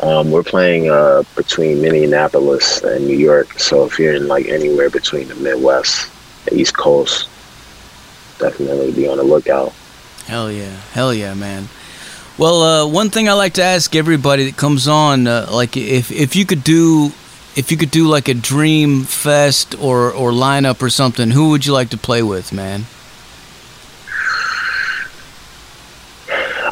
Um, 0.00 0.32
we're 0.32 0.42
playing 0.42 0.90
uh, 0.90 1.22
between 1.36 1.80
Minneapolis 1.80 2.82
and 2.82 3.06
New 3.06 3.16
York. 3.16 3.58
So 3.60 3.84
if 3.84 3.98
you're 3.98 4.14
in 4.14 4.26
like 4.26 4.46
anywhere 4.46 4.90
between 4.90 5.28
the 5.28 5.36
Midwest, 5.36 6.10
the 6.46 6.56
East 6.56 6.76
Coast, 6.76 7.28
definitely 8.38 8.90
be 8.92 9.06
on 9.06 9.18
the 9.18 9.22
lookout. 9.22 9.72
Hell 10.26 10.50
yeah, 10.50 10.74
hell 10.92 11.14
yeah, 11.14 11.34
man. 11.34 11.68
Well, 12.38 12.62
uh, 12.62 12.86
one 12.86 13.10
thing 13.10 13.28
I 13.28 13.34
like 13.34 13.54
to 13.54 13.62
ask 13.62 13.94
everybody 13.94 14.46
that 14.46 14.56
comes 14.56 14.88
on, 14.88 15.26
uh, 15.26 15.48
like 15.52 15.76
if 15.76 16.10
if 16.10 16.34
you 16.34 16.46
could 16.46 16.64
do, 16.64 17.12
if 17.54 17.70
you 17.70 17.76
could 17.76 17.90
do 17.90 18.08
like 18.08 18.28
a 18.28 18.34
dream 18.34 19.04
fest 19.04 19.74
or 19.78 20.10
or 20.10 20.32
lineup 20.32 20.82
or 20.82 20.90
something, 20.90 21.30
who 21.30 21.50
would 21.50 21.66
you 21.66 21.72
like 21.72 21.90
to 21.90 21.98
play 21.98 22.22
with, 22.22 22.52
man? 22.52 22.86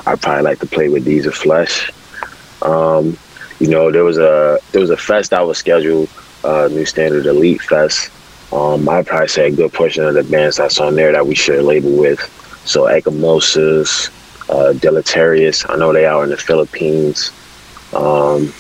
I'd 0.06 0.20
probably 0.20 0.42
like 0.42 0.58
to 0.60 0.66
play 0.66 0.88
with 0.88 1.04
Deeds 1.04 1.26
of 1.26 1.34
Flesh. 1.34 1.90
Um, 2.62 3.16
you 3.58 3.68
know, 3.68 3.90
there 3.90 4.04
was 4.04 4.18
a 4.18 4.58
there 4.72 4.80
was 4.80 4.90
a 4.90 4.96
fest 4.96 5.30
that 5.30 5.46
was 5.46 5.58
scheduled, 5.58 6.08
uh, 6.44 6.68
New 6.70 6.84
Standard 6.86 7.26
Elite 7.26 7.60
Fest. 7.62 8.10
Um, 8.52 8.88
I'd 8.88 9.06
probably 9.06 9.28
say 9.28 9.48
a 9.48 9.50
good 9.50 9.72
portion 9.72 10.04
of 10.04 10.14
the 10.14 10.24
bands 10.24 10.56
that's 10.56 10.80
on 10.80 10.96
there 10.96 11.12
that 11.12 11.26
we 11.26 11.34
share 11.34 11.62
label 11.62 11.96
with. 11.96 12.20
So 12.64 12.84
Ecchymosis, 12.84 14.08
uh, 14.50 14.72
Deletarious. 14.72 15.68
I 15.68 15.76
know 15.76 15.92
they 15.92 16.06
are 16.06 16.24
in 16.24 16.30
the 16.30 16.36
Philippines. 16.36 17.30
Um, 17.94 18.52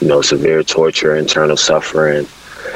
you 0.00 0.08
know, 0.08 0.20
Severe 0.20 0.62
Torture, 0.62 1.16
Internal 1.16 1.56
Suffering. 1.56 2.26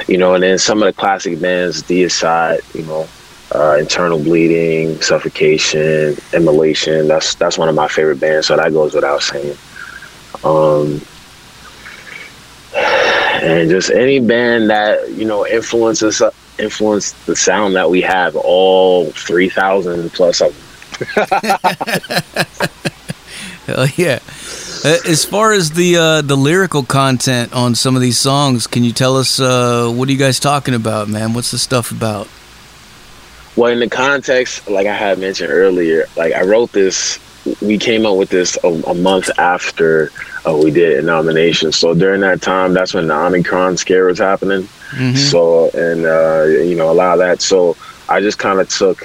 You 0.07 0.19
know, 0.19 0.35
and 0.35 0.43
then 0.43 0.59
some 0.59 0.83
of 0.83 0.87
the 0.87 0.99
classic 0.99 1.40
bands, 1.40 1.83
Deicide, 1.83 2.62
you 2.75 2.85
know, 2.85 3.09
uh, 3.55 3.76
Internal 3.78 4.19
Bleeding, 4.19 5.00
Suffocation, 5.00 6.17
Immolation. 6.33 7.09
That's 7.09 7.35
that's 7.35 7.57
one 7.57 7.69
of 7.69 7.75
my 7.75 7.88
favorite 7.88 8.21
bands, 8.21 8.47
so 8.47 8.57
that 8.57 8.73
goes 8.73 8.95
without 8.95 9.23
saying. 9.23 9.57
Um, 10.45 11.00
and 13.43 13.71
just 13.71 13.90
any 13.90 14.21
band 14.21 14.71
that 14.71 15.11
you 15.12 15.25
know 15.25 15.47
influences 15.47 16.23
influence 16.59 17.12
the 17.25 17.37
sound 17.37 17.76
that 17.76 17.88
we 17.88 18.00
have. 18.02 18.37
All 18.37 19.11
three 19.12 19.49
thousand 19.49 20.12
plus 20.12 20.40
of 20.43 20.52
them. 20.55 20.64
Hell 23.67 23.87
yeah, 23.97 24.19
as 24.85 25.25
far 25.25 25.52
as 25.52 25.73
the 25.73 25.97
uh, 25.97 26.23
the 26.23 26.37
lyrical 26.37 26.83
content 26.83 27.52
on 27.52 27.75
some 27.75 27.97
of 27.97 28.02
these 28.02 28.19
songs, 28.19 28.67
can 28.67 28.85
you 28.85 28.93
tell 28.93 29.17
us 29.17 29.40
uh, 29.40 29.90
what 29.90 30.09
are 30.09 30.12
you 30.12 30.19
guys 30.19 30.38
talking 30.40 30.75
about, 30.75 31.09
man? 31.09 31.33
What's 31.33 31.50
the 31.50 31.59
stuff 31.59 31.90
about? 31.90 32.28
Well, 33.59 33.73
in 33.73 33.81
the 33.81 33.91
context, 33.91 34.71
like 34.71 34.87
I 34.87 34.95
had 34.95 35.19
mentioned 35.19 35.50
earlier, 35.50 36.07
like 36.17 36.33
I 36.33 36.45
wrote 36.45 36.71
this, 36.71 37.19
we 37.61 37.77
came 37.77 38.07
up 38.07 38.17
with 38.17 38.29
this 38.31 38.57
a, 38.62 38.69
a 38.69 38.95
month 38.95 39.37
after 39.37 40.12
uh, 40.47 40.57
we 40.57 40.71
did 40.71 41.00
a 41.00 41.03
nomination. 41.03 41.73
So 41.73 41.93
during 41.93 42.21
that 42.21 42.41
time, 42.41 42.73
that's 42.73 42.95
when 42.95 43.09
the 43.09 43.17
Omicron 43.17 43.77
scare 43.77 44.05
was 44.05 44.21
happening. 44.21 44.62
Mm-hmm. 44.93 45.17
So, 45.17 45.71
and, 45.71 46.07
uh, 46.07 46.45
you 46.45 46.77
know, 46.77 46.88
a 46.88 46.95
lot 46.95 47.15
of 47.15 47.19
that. 47.19 47.43
So 47.43 47.77
I 48.09 48.21
just 48.21 48.38
kind 48.38 48.61
of 48.61 48.69
took 48.69 49.05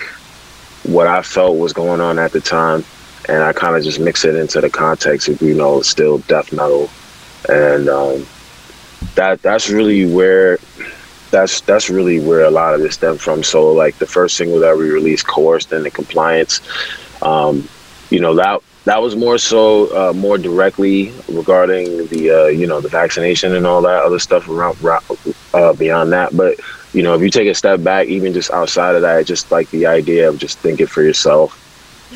what 0.84 1.08
I 1.08 1.24
felt 1.24 1.58
was 1.58 1.74
going 1.74 2.00
on 2.00 2.20
at 2.20 2.32
the 2.32 2.40
time 2.40 2.86
and 3.28 3.42
I 3.42 3.54
kind 3.54 3.76
of 3.76 3.82
just 3.82 4.00
mixed 4.00 4.24
it 4.24 4.36
into 4.36 4.62
the 4.62 4.70
context 4.70 5.30
of, 5.30 5.42
you 5.42 5.56
know, 5.56 5.82
still 5.82 6.20
death 6.20 6.54
metal. 6.54 6.92
And 7.50 7.90
um, 7.90 8.28
that 9.16 9.42
that's 9.42 9.72
really 9.72 10.14
where 10.14 10.60
that's 11.34 11.62
that's 11.62 11.90
really 11.90 12.20
where 12.20 12.46
a 12.46 12.52
lot 12.52 12.74
of 12.74 12.80
this 12.80 12.94
stemmed 12.94 13.20
from. 13.20 13.44
So 13.44 13.74
like 13.74 13.98
the 13.98 14.06
first 14.06 14.38
single 14.38 14.60
that 14.60 14.78
we 14.78 14.90
released, 14.90 15.28
"Coerced 15.28 15.74
and 15.74 15.84
the 15.84 15.90
Compliance," 15.90 16.62
um, 17.22 17.68
you 18.10 18.22
know 18.22 18.36
that 18.36 18.62
that 18.86 19.02
was 19.02 19.16
more 19.16 19.38
so 19.38 19.88
uh, 19.98 20.14
more 20.14 20.38
directly 20.38 21.12
regarding 21.28 22.08
the 22.08 22.32
uh, 22.32 22.46
you 22.46 22.68
know 22.68 22.80
the 22.80 22.88
vaccination 22.88 23.56
and 23.56 23.66
all 23.66 23.82
that 23.82 24.04
other 24.04 24.20
stuff 24.20 24.48
around 24.48 24.78
uh, 25.54 25.74
beyond 25.74 26.14
that. 26.14 26.38
But 26.38 26.60
you 26.94 27.02
know 27.02 27.16
if 27.16 27.22
you 27.22 27.30
take 27.30 27.50
a 27.50 27.56
step 27.56 27.84
back, 27.84 28.08
even 28.08 28.32
just 28.32 28.52
outside 28.52 28.96
of 28.96 29.02
that, 29.02 29.26
just 29.26 29.52
like 29.52 29.70
the 29.72 29.88
idea 29.88 30.30
of 30.30 30.38
just 30.38 30.60
thinking 30.60 30.88
for 30.88 31.02
yourself. 31.02 31.60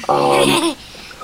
Um, 0.09 0.75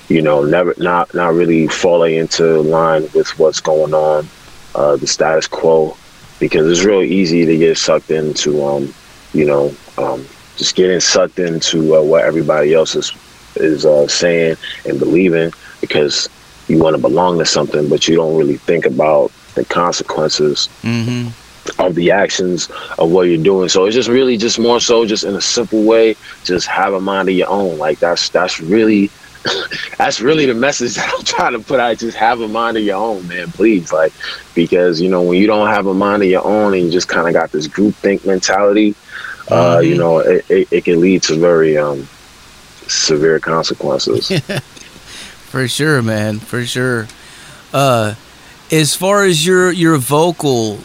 you 0.10 0.24
know, 0.24 0.44
never 0.44 0.74
not 0.80 1.14
not 1.14 1.34
really 1.36 1.68
falling 1.68 2.16
into 2.16 2.60
line 2.62 3.04
with 3.14 3.30
what's 3.38 3.62
going 3.62 3.94
on, 3.94 4.28
uh, 4.74 4.96
the 4.96 5.06
status 5.08 5.48
quo 5.48 5.96
because 6.44 6.70
it's 6.70 6.84
real 6.84 7.02
easy 7.02 7.46
to 7.46 7.58
get 7.58 7.78
sucked 7.78 8.12
into, 8.12 8.62
um, 8.66 8.94
you 9.32 9.46
know, 9.46 9.74
um, 9.98 10.26
just 10.58 10.76
getting 10.76 11.00
sucked 11.00 11.40
into 11.40 11.96
uh, 11.96 12.02
what 12.02 12.26
everybody 12.26 12.74
else 12.74 12.98
is 12.98 13.14
is 13.56 13.86
uh, 13.86 14.06
saying 14.10 14.58
and 14.86 15.00
believing 15.00 15.54
because 15.80 16.28
you 16.68 16.78
want 16.78 16.98
to 16.98 17.02
belong 17.02 17.40
to 17.40 17.46
something, 17.46 17.88
but 17.88 18.10
you 18.10 18.18
don't 18.18 18.38
really 18.38 18.58
think 18.58 18.86
about 18.86 19.32
the 19.56 19.64
consequences 19.64 20.68
mm-hmm. 20.82 21.30
of 21.82 21.96
the 21.96 22.12
actions 22.12 22.70
of 22.98 23.10
what 23.10 23.22
you're 23.30 23.42
doing. 23.42 23.70
So 23.70 23.86
it's 23.86 23.96
just 23.96 24.10
really 24.10 24.36
just 24.36 24.60
more 24.60 24.82
so 24.82 25.06
just 25.06 25.24
in 25.24 25.36
a 25.36 25.42
simple 25.42 25.84
way, 25.84 26.18
just 26.44 26.68
have 26.68 26.94
a 26.94 27.00
mind 27.00 27.30
of 27.30 27.36
your 27.36 27.50
own. 27.50 27.78
Like 27.78 28.00
that's 28.00 28.28
that's 28.28 28.60
really 28.60 29.10
that's 29.98 30.22
really 30.22 30.46
the 30.46 30.54
message 30.54 30.96
that 30.96 31.14
I'm 31.14 31.24
trying 31.24 31.54
to 31.54 31.60
put 31.60 31.80
out. 31.80 31.98
Just 31.98 32.18
have 32.18 32.42
a 32.42 32.48
mind 32.48 32.78
of 32.78 32.84
your 32.84 32.98
own, 32.98 33.28
man. 33.28 33.52
Please, 33.52 33.92
like, 33.92 34.14
because 34.56 35.02
you 35.02 35.10
know 35.10 35.22
when 35.22 35.38
you 35.38 35.48
don't 35.48 35.68
have 35.68 35.88
a 35.88 35.94
mind 35.94 36.24
of 36.24 36.30
your 36.30 36.46
own 36.46 36.74
and 36.74 36.84
you 36.84 36.92
just 36.92 37.08
kind 37.08 37.28
of 37.28 37.34
got 37.34 37.52
this 37.52 37.68
group 37.68 37.96
think 37.96 38.26
mentality, 38.26 38.96
uh, 39.50 39.78
mm-hmm. 39.78 39.88
you 39.88 39.98
know, 39.98 40.20
it, 40.20 40.46
it, 40.50 40.68
it, 40.72 40.86
can 40.86 41.02
lead 41.02 41.22
to 41.24 41.36
very 41.36 41.78
um, 41.78 42.08
severe 42.88 43.40
consequences. 43.40 44.28
For 45.54 45.68
sure, 45.68 46.02
man. 46.02 46.40
For 46.40 46.66
sure. 46.66 47.08
Uh, 47.74 48.16
as 48.72 48.96
far 48.96 49.24
as 49.24 49.46
your 49.46 49.72
your 49.72 49.98
vocal, 49.98 50.80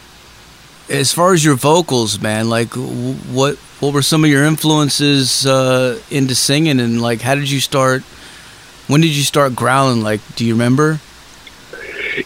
as 0.89 1.13
far 1.13 1.33
as 1.33 1.45
your 1.45 1.55
vocals, 1.55 2.21
man, 2.21 2.51
like 2.51 2.75
what 2.75 3.57
what 3.81 3.95
were 3.95 4.03
some 4.03 4.25
of 4.25 4.31
your 4.31 4.45
influences 4.45 5.47
uh, 5.47 6.01
into 6.11 6.35
singing, 6.35 6.81
and 6.81 7.01
like 7.01 7.21
how 7.21 7.35
did 7.35 7.51
you 7.51 7.61
start? 7.61 8.03
When 8.89 9.01
did 9.01 9.15
you 9.15 9.23
start 9.23 9.55
growling? 9.55 10.03
Like, 10.03 10.21
do 10.35 10.45
you 10.45 10.55
remember? 10.55 11.01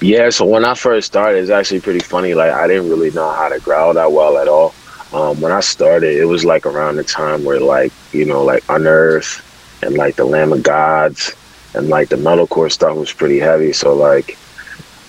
Yeah, 0.00 0.30
so 0.30 0.46
when 0.46 0.64
I 0.64 0.74
first 0.74 1.08
started, 1.08 1.38
it's 1.40 1.50
actually 1.50 1.80
pretty 1.80 2.00
funny. 2.00 2.34
Like, 2.34 2.52
I 2.52 2.66
didn't 2.66 2.88
really 2.88 3.10
know 3.10 3.30
how 3.30 3.48
to 3.48 3.60
growl 3.60 3.92
that 3.94 4.10
well 4.10 4.38
at 4.38 4.48
all. 4.48 4.74
Um, 5.12 5.40
when 5.40 5.52
I 5.52 5.60
started, 5.60 6.16
it 6.16 6.24
was 6.24 6.44
like 6.44 6.64
around 6.64 6.96
the 6.96 7.04
time 7.04 7.44
where, 7.44 7.60
like, 7.60 7.92
you 8.12 8.24
know, 8.24 8.42
like 8.42 8.64
Unearth 8.68 9.44
and 9.82 9.96
like 9.96 10.16
the 10.16 10.24
Lamb 10.24 10.52
of 10.52 10.62
Gods 10.62 11.32
and 11.74 11.88
like 11.88 12.08
the 12.08 12.16
metalcore 12.16 12.72
stuff 12.72 12.96
was 12.96 13.12
pretty 13.12 13.38
heavy. 13.38 13.72
So, 13.72 13.94
like, 13.94 14.38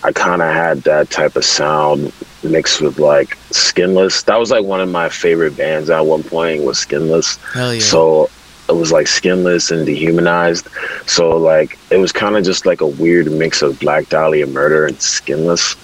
I 0.04 0.12
kind 0.12 0.42
of 0.42 0.54
had 0.54 0.80
that 0.82 1.10
type 1.10 1.38
of 1.38 1.46
sound 1.46 2.12
mixed 2.44 2.82
with 2.82 3.00
like 3.00 3.38
Skinless. 3.52 4.24
That 4.24 4.38
was 4.38 4.52
like 4.52 4.66
one 4.66 4.82
of 4.82 4.90
my 4.90 5.08
favorite 5.08 5.56
bands 5.56 5.90
at 5.90 6.06
one 6.06 6.24
point 6.24 6.64
was 6.64 6.78
Skinless. 6.78 7.38
Hell 7.54 7.74
yeah. 7.74 7.80
So 7.82 8.30
it 8.74 8.80
was 8.80 8.92
like 8.92 9.08
skinless 9.08 9.72
and 9.72 9.86
dehumanized. 9.86 10.68
So 11.06 11.38
like 11.38 11.78
it 11.90 11.98
was 11.98 12.12
kind 12.12 12.36
of 12.36 12.44
just 12.44 12.66
like 12.66 12.82
a 12.82 12.88
weird 12.88 13.32
mix 13.32 13.62
of 13.62 13.80
Black 13.80 14.10
Dahlia 14.10 14.48
murder 14.48 14.86
and 14.86 15.00
skinless. 15.02 15.76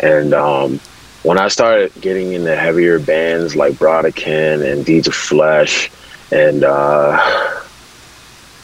And 0.00 0.32
um, 0.32 0.80
when 1.22 1.38
I 1.38 1.48
started 1.48 1.92
getting 2.00 2.32
into 2.32 2.54
heavier 2.56 2.98
bands 2.98 3.56
like 3.56 3.74
Brodequin 3.74 4.70
and 4.70 4.84
Deeds 4.84 5.08
of 5.08 5.14
Flesh, 5.14 5.90
and 6.30 6.62
uh, 6.62 7.62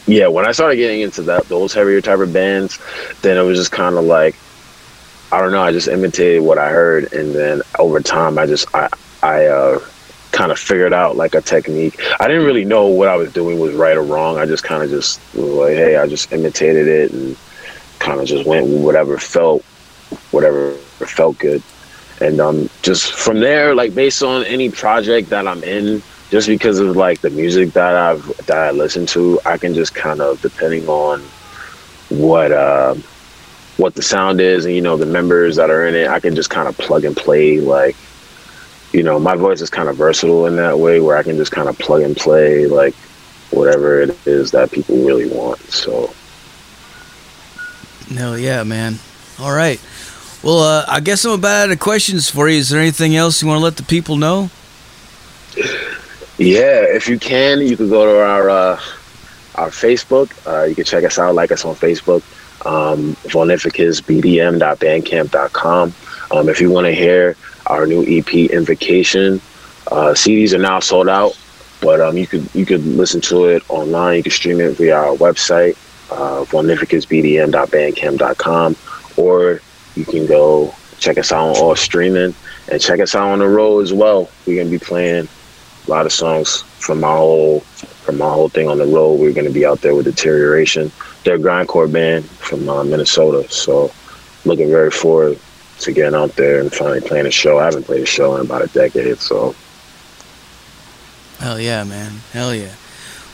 yeah, 0.07 0.27
when 0.27 0.45
I 0.45 0.51
started 0.51 0.77
getting 0.77 1.01
into 1.01 1.23
that 1.23 1.45
those 1.45 1.73
heavier 1.73 2.01
type 2.01 2.19
of 2.19 2.31
bands, 2.31 2.79
then 3.21 3.37
it 3.37 3.43
was 3.43 3.57
just 3.57 3.71
kind 3.71 3.95
of 3.95 4.05
like 4.05 4.35
I 5.31 5.41
don't 5.41 5.51
know. 5.51 5.61
I 5.61 5.71
just 5.71 5.87
imitated 5.87 6.43
what 6.43 6.57
I 6.57 6.69
heard, 6.69 7.11
and 7.11 7.33
then 7.33 7.61
over 7.77 7.99
time, 7.99 8.37
I 8.37 8.45
just 8.45 8.73
I 8.73 8.89
I 9.21 9.47
uh, 9.47 9.79
kind 10.35 10.51
of 10.51 10.59
figured 10.59 10.93
out 10.93 11.15
like 11.15 11.33
a 11.33 11.41
technique. 11.41 11.97
I 12.19 12.27
didn't 12.27 12.45
really 12.45 12.65
know 12.65 12.87
what 12.87 13.07
I 13.07 13.15
was 13.15 13.31
doing 13.31 13.57
was 13.57 13.73
right 13.73 13.95
or 13.95 14.03
wrong. 14.03 14.37
I 14.37 14.45
just 14.45 14.65
kind 14.65 14.83
of 14.83 14.89
just 14.89 15.19
like, 15.33 15.75
hey, 15.75 15.95
I 15.95 16.07
just 16.07 16.33
imitated 16.33 16.87
it 16.87 17.11
and 17.13 17.37
kind 17.99 18.19
of 18.19 18.27
just 18.27 18.45
went 18.45 18.67
whatever 18.67 19.17
felt, 19.17 19.63
whatever 20.31 20.73
felt 20.73 21.39
good. 21.39 21.63
And 22.19 22.41
um, 22.41 22.69
just 22.81 23.13
from 23.13 23.39
there, 23.39 23.73
like 23.75 23.95
based 23.95 24.23
on 24.23 24.43
any 24.43 24.69
project 24.69 25.29
that 25.29 25.47
I'm 25.47 25.63
in, 25.63 26.03
just 26.31 26.49
because 26.49 26.79
of 26.79 26.97
like 26.97 27.21
the 27.21 27.29
music 27.29 27.71
that 27.71 27.95
I've 27.95 28.25
that 28.47 28.57
I 28.57 28.71
listen 28.71 29.05
to, 29.07 29.39
I 29.45 29.57
can 29.57 29.73
just 29.73 29.95
kind 29.95 30.19
of 30.19 30.41
depending 30.41 30.85
on 30.89 31.21
what 32.09 32.51
uh, 32.51 32.95
what 33.77 33.95
the 33.95 34.01
sound 34.01 34.41
is 34.41 34.65
and 34.65 34.75
you 34.75 34.81
know 34.81 34.97
the 34.97 35.05
members 35.05 35.55
that 35.55 35.69
are 35.69 35.87
in 35.87 35.95
it, 35.95 36.09
I 36.09 36.19
can 36.19 36.35
just 36.35 36.49
kind 36.49 36.67
of 36.67 36.77
plug 36.77 37.05
and 37.05 37.15
play 37.15 37.61
like 37.61 37.95
you 38.95 39.03
know, 39.03 39.19
my 39.19 39.35
voice 39.35 39.61
is 39.61 39.69
kind 39.69 39.89
of 39.89 39.97
versatile 39.97 40.45
in 40.45 40.55
that 40.55 40.79
way 40.79 41.01
where 41.01 41.17
I 41.17 41.23
can 41.23 41.35
just 41.35 41.51
kind 41.51 41.67
of 41.67 41.77
plug 41.77 42.01
and 42.01 42.15
play 42.15 42.65
like 42.65 42.95
whatever 43.51 44.01
it 44.01 44.17
is 44.25 44.51
that 44.51 44.71
people 44.71 44.95
really 44.95 45.29
want. 45.29 45.59
So. 45.63 46.13
Hell 48.13 48.39
yeah, 48.39 48.63
man. 48.63 48.99
All 49.39 49.51
right. 49.51 49.81
Well, 50.43 50.59
uh, 50.59 50.85
I 50.87 51.01
guess 51.01 51.25
I'm 51.25 51.33
about 51.33 51.65
out 51.65 51.71
of 51.71 51.79
questions 51.79 52.29
for 52.29 52.47
you. 52.47 52.57
Is 52.57 52.69
there 52.69 52.79
anything 52.79 53.17
else 53.17 53.41
you 53.41 53.49
want 53.49 53.59
to 53.59 53.63
let 53.63 53.75
the 53.75 53.83
people 53.83 54.15
know? 54.15 54.49
Yeah, 56.37 56.85
if 56.87 57.09
you 57.09 57.19
can, 57.19 57.59
you 57.59 57.75
can 57.75 57.89
go 57.89 58.05
to 58.05 58.21
our 58.21 58.49
uh, 58.49 58.79
our 59.55 59.69
Facebook. 59.69 60.31
Uh, 60.47 60.63
you 60.65 60.75
can 60.75 60.85
check 60.85 61.03
us 61.03 61.17
out, 61.17 61.33
like 61.35 61.51
us 61.51 61.65
on 61.65 61.75
Facebook, 61.75 62.21
um, 62.65 63.15
vulnificusbdm.bandcamp.com. 63.23 65.93
Um, 66.31 66.49
if 66.49 66.61
you 66.61 66.69
want 66.69 66.85
to 66.85 66.93
hear 66.93 67.35
our 67.67 67.85
new 67.85 68.03
EP 68.03 68.33
Invocation. 68.51 69.41
Uh, 69.87 70.13
CDs 70.13 70.53
are 70.53 70.59
now 70.59 70.79
sold 70.79 71.07
out, 71.09 71.37
but 71.81 72.01
um, 72.01 72.17
you 72.17 72.27
could 72.27 72.47
you 72.55 72.65
could 72.65 72.85
listen 72.85 73.21
to 73.21 73.45
it 73.45 73.63
online. 73.69 74.17
You 74.17 74.23
can 74.23 74.31
stream 74.31 74.59
it 74.59 74.77
via 74.77 74.95
our 74.95 75.15
website, 75.15 75.77
uh, 76.11 76.45
or 79.17 79.61
you 79.95 80.05
can 80.05 80.25
go 80.25 80.73
check 80.99 81.17
us 81.17 81.31
out 81.31 81.49
on 81.49 81.55
all 81.57 81.75
streaming 81.75 82.33
and 82.71 82.81
check 82.81 82.99
us 82.99 83.15
out 83.15 83.29
on 83.29 83.39
the 83.39 83.47
road 83.47 83.81
as 83.81 83.93
well. 83.93 84.29
We're 84.45 84.63
gonna 84.63 84.71
be 84.71 84.79
playing 84.79 85.27
a 85.87 85.91
lot 85.91 86.05
of 86.05 86.11
songs 86.11 86.61
from 86.79 86.99
my 87.01 87.15
whole 87.15 87.59
from 87.59 88.17
my 88.17 88.29
whole 88.29 88.49
thing 88.49 88.67
on 88.67 88.77
the 88.77 88.85
road. 88.85 89.19
We're 89.19 89.33
gonna 89.33 89.51
be 89.51 89.65
out 89.65 89.81
there 89.81 89.95
with 89.95 90.05
Deterioration. 90.05 90.91
They're 91.23 91.35
a 91.35 91.39
grindcore 91.39 91.91
band 91.91 92.25
from 92.25 92.67
uh, 92.69 92.83
Minnesota, 92.83 93.49
so 93.51 93.91
looking 94.45 94.69
very 94.69 94.91
forward 94.91 95.39
to 95.79 95.91
getting 95.91 96.15
out 96.15 96.35
there 96.35 96.59
and 96.59 96.73
finally 96.73 97.01
playing 97.01 97.25
a 97.25 97.31
show. 97.31 97.59
I 97.59 97.65
haven't 97.65 97.83
played 97.83 98.03
a 98.03 98.05
show 98.05 98.35
in 98.35 98.41
about 98.41 98.63
a 98.63 98.67
decade, 98.67 99.17
so. 99.19 99.55
Hell 101.39 101.59
yeah, 101.59 101.83
man! 101.83 102.13
Hell 102.31 102.55
yeah. 102.55 102.73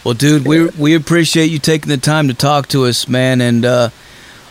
Well, 0.04 0.16
dude, 0.16 0.48
we 0.48 0.66
we 0.70 0.96
appreciate 0.96 1.52
you 1.52 1.60
taking 1.60 1.90
the 1.90 1.98
time 1.98 2.28
to 2.28 2.34
talk 2.34 2.68
to 2.70 2.86
us, 2.86 3.08
man. 3.08 3.42
And 3.42 3.64
uh, 3.64 3.90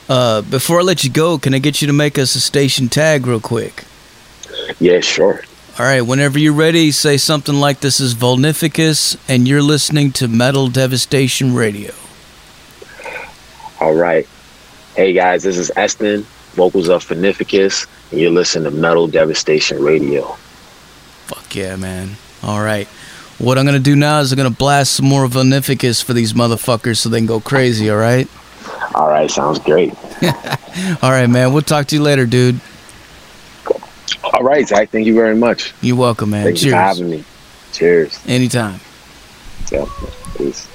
uh, 0.09 0.43
before 0.43 0.81
I 0.81 0.83
let 0.83 1.03
you 1.03 1.11
go, 1.11 1.39
can 1.39 1.55
I 1.55 1.59
get 1.59 1.81
you 1.81 1.89
to 1.89 1.93
make 1.93 2.19
us 2.19 2.35
a 2.37 2.41
station 2.41 2.89
tag 2.89 3.27
real 3.27 3.41
quick? 3.41 3.85
Yeah, 4.79 5.01
sure. 5.01 5.43
All 5.79 5.87
right, 5.87 6.03
whenever 6.03 6.39
you're 6.39 6.53
ready, 6.53 6.91
say 6.91 7.17
something 7.17 7.55
like 7.55 7.81
this 7.81 8.01
is 8.01 8.15
Vulnificus, 8.15 9.17
and 9.29 9.49
you're 9.49 9.63
listening 9.63 10.13
to 10.13 10.29
Metal 10.29 10.69
Devastation 10.69 11.55
Radio. 11.55 11.93
All 13.81 13.95
right. 13.95 14.29
Hey, 14.95 15.13
guys, 15.15 15.43
this 15.43 15.57
is 15.57 15.73
Eston 15.75 16.27
vocals 16.51 16.89
of 16.89 17.05
Vulnificus, 17.07 17.87
and 18.11 18.21
you're 18.21 18.31
listening 18.31 18.71
to 18.71 18.77
Metal 18.77 19.07
Devastation 19.07 19.83
Radio. 19.83 20.37
Fuck 21.27 21.55
yeah, 21.55 21.77
man. 21.77 22.17
All 22.43 22.61
right. 22.61 22.87
What 23.39 23.57
I'm 23.57 23.65
going 23.65 23.77
to 23.77 23.83
do 23.83 23.97
now 23.97 24.21
is 24.21 24.33
I'm 24.33 24.37
going 24.37 24.51
to 24.51 24.57
blast 24.57 24.93
some 24.93 25.07
more 25.07 25.27
Vulnificus 25.27 26.05
for 26.05 26.13
these 26.13 26.35
motherfuckers 26.35 26.99
so 26.99 27.09
they 27.09 27.19
can 27.19 27.27
go 27.27 27.41
crazy, 27.41 27.89
all 27.89 27.97
right? 27.97 28.29
All 28.95 29.09
right, 29.09 29.31
sounds 29.31 29.59
great. 29.59 29.95
All 31.03 31.11
right, 31.11 31.29
man. 31.29 31.53
We'll 31.53 31.63
talk 31.63 31.87
to 31.87 31.97
you 31.97 32.03
later, 32.03 32.27
dude. 32.27 32.61
All 34.23 34.43
right, 34.43 34.67
Zach. 34.67 34.91
Thank 34.91 35.07
you 35.07 35.15
very 35.15 35.37
much. 35.37 35.73
You're 35.81 35.97
welcome, 35.97 36.31
man. 36.31 36.45
Thank 36.45 36.59
Cheers. 36.59 36.65
you 36.65 36.71
for 36.73 36.77
having 36.77 37.11
me. 37.11 37.25
Cheers. 37.73 38.19
Anytime. 38.27 38.81
Yeah. 39.71 39.87
Peace. 40.37 40.70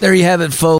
There 0.00 0.14
you 0.14 0.24
have 0.24 0.40
it, 0.40 0.52
folks. 0.52 0.68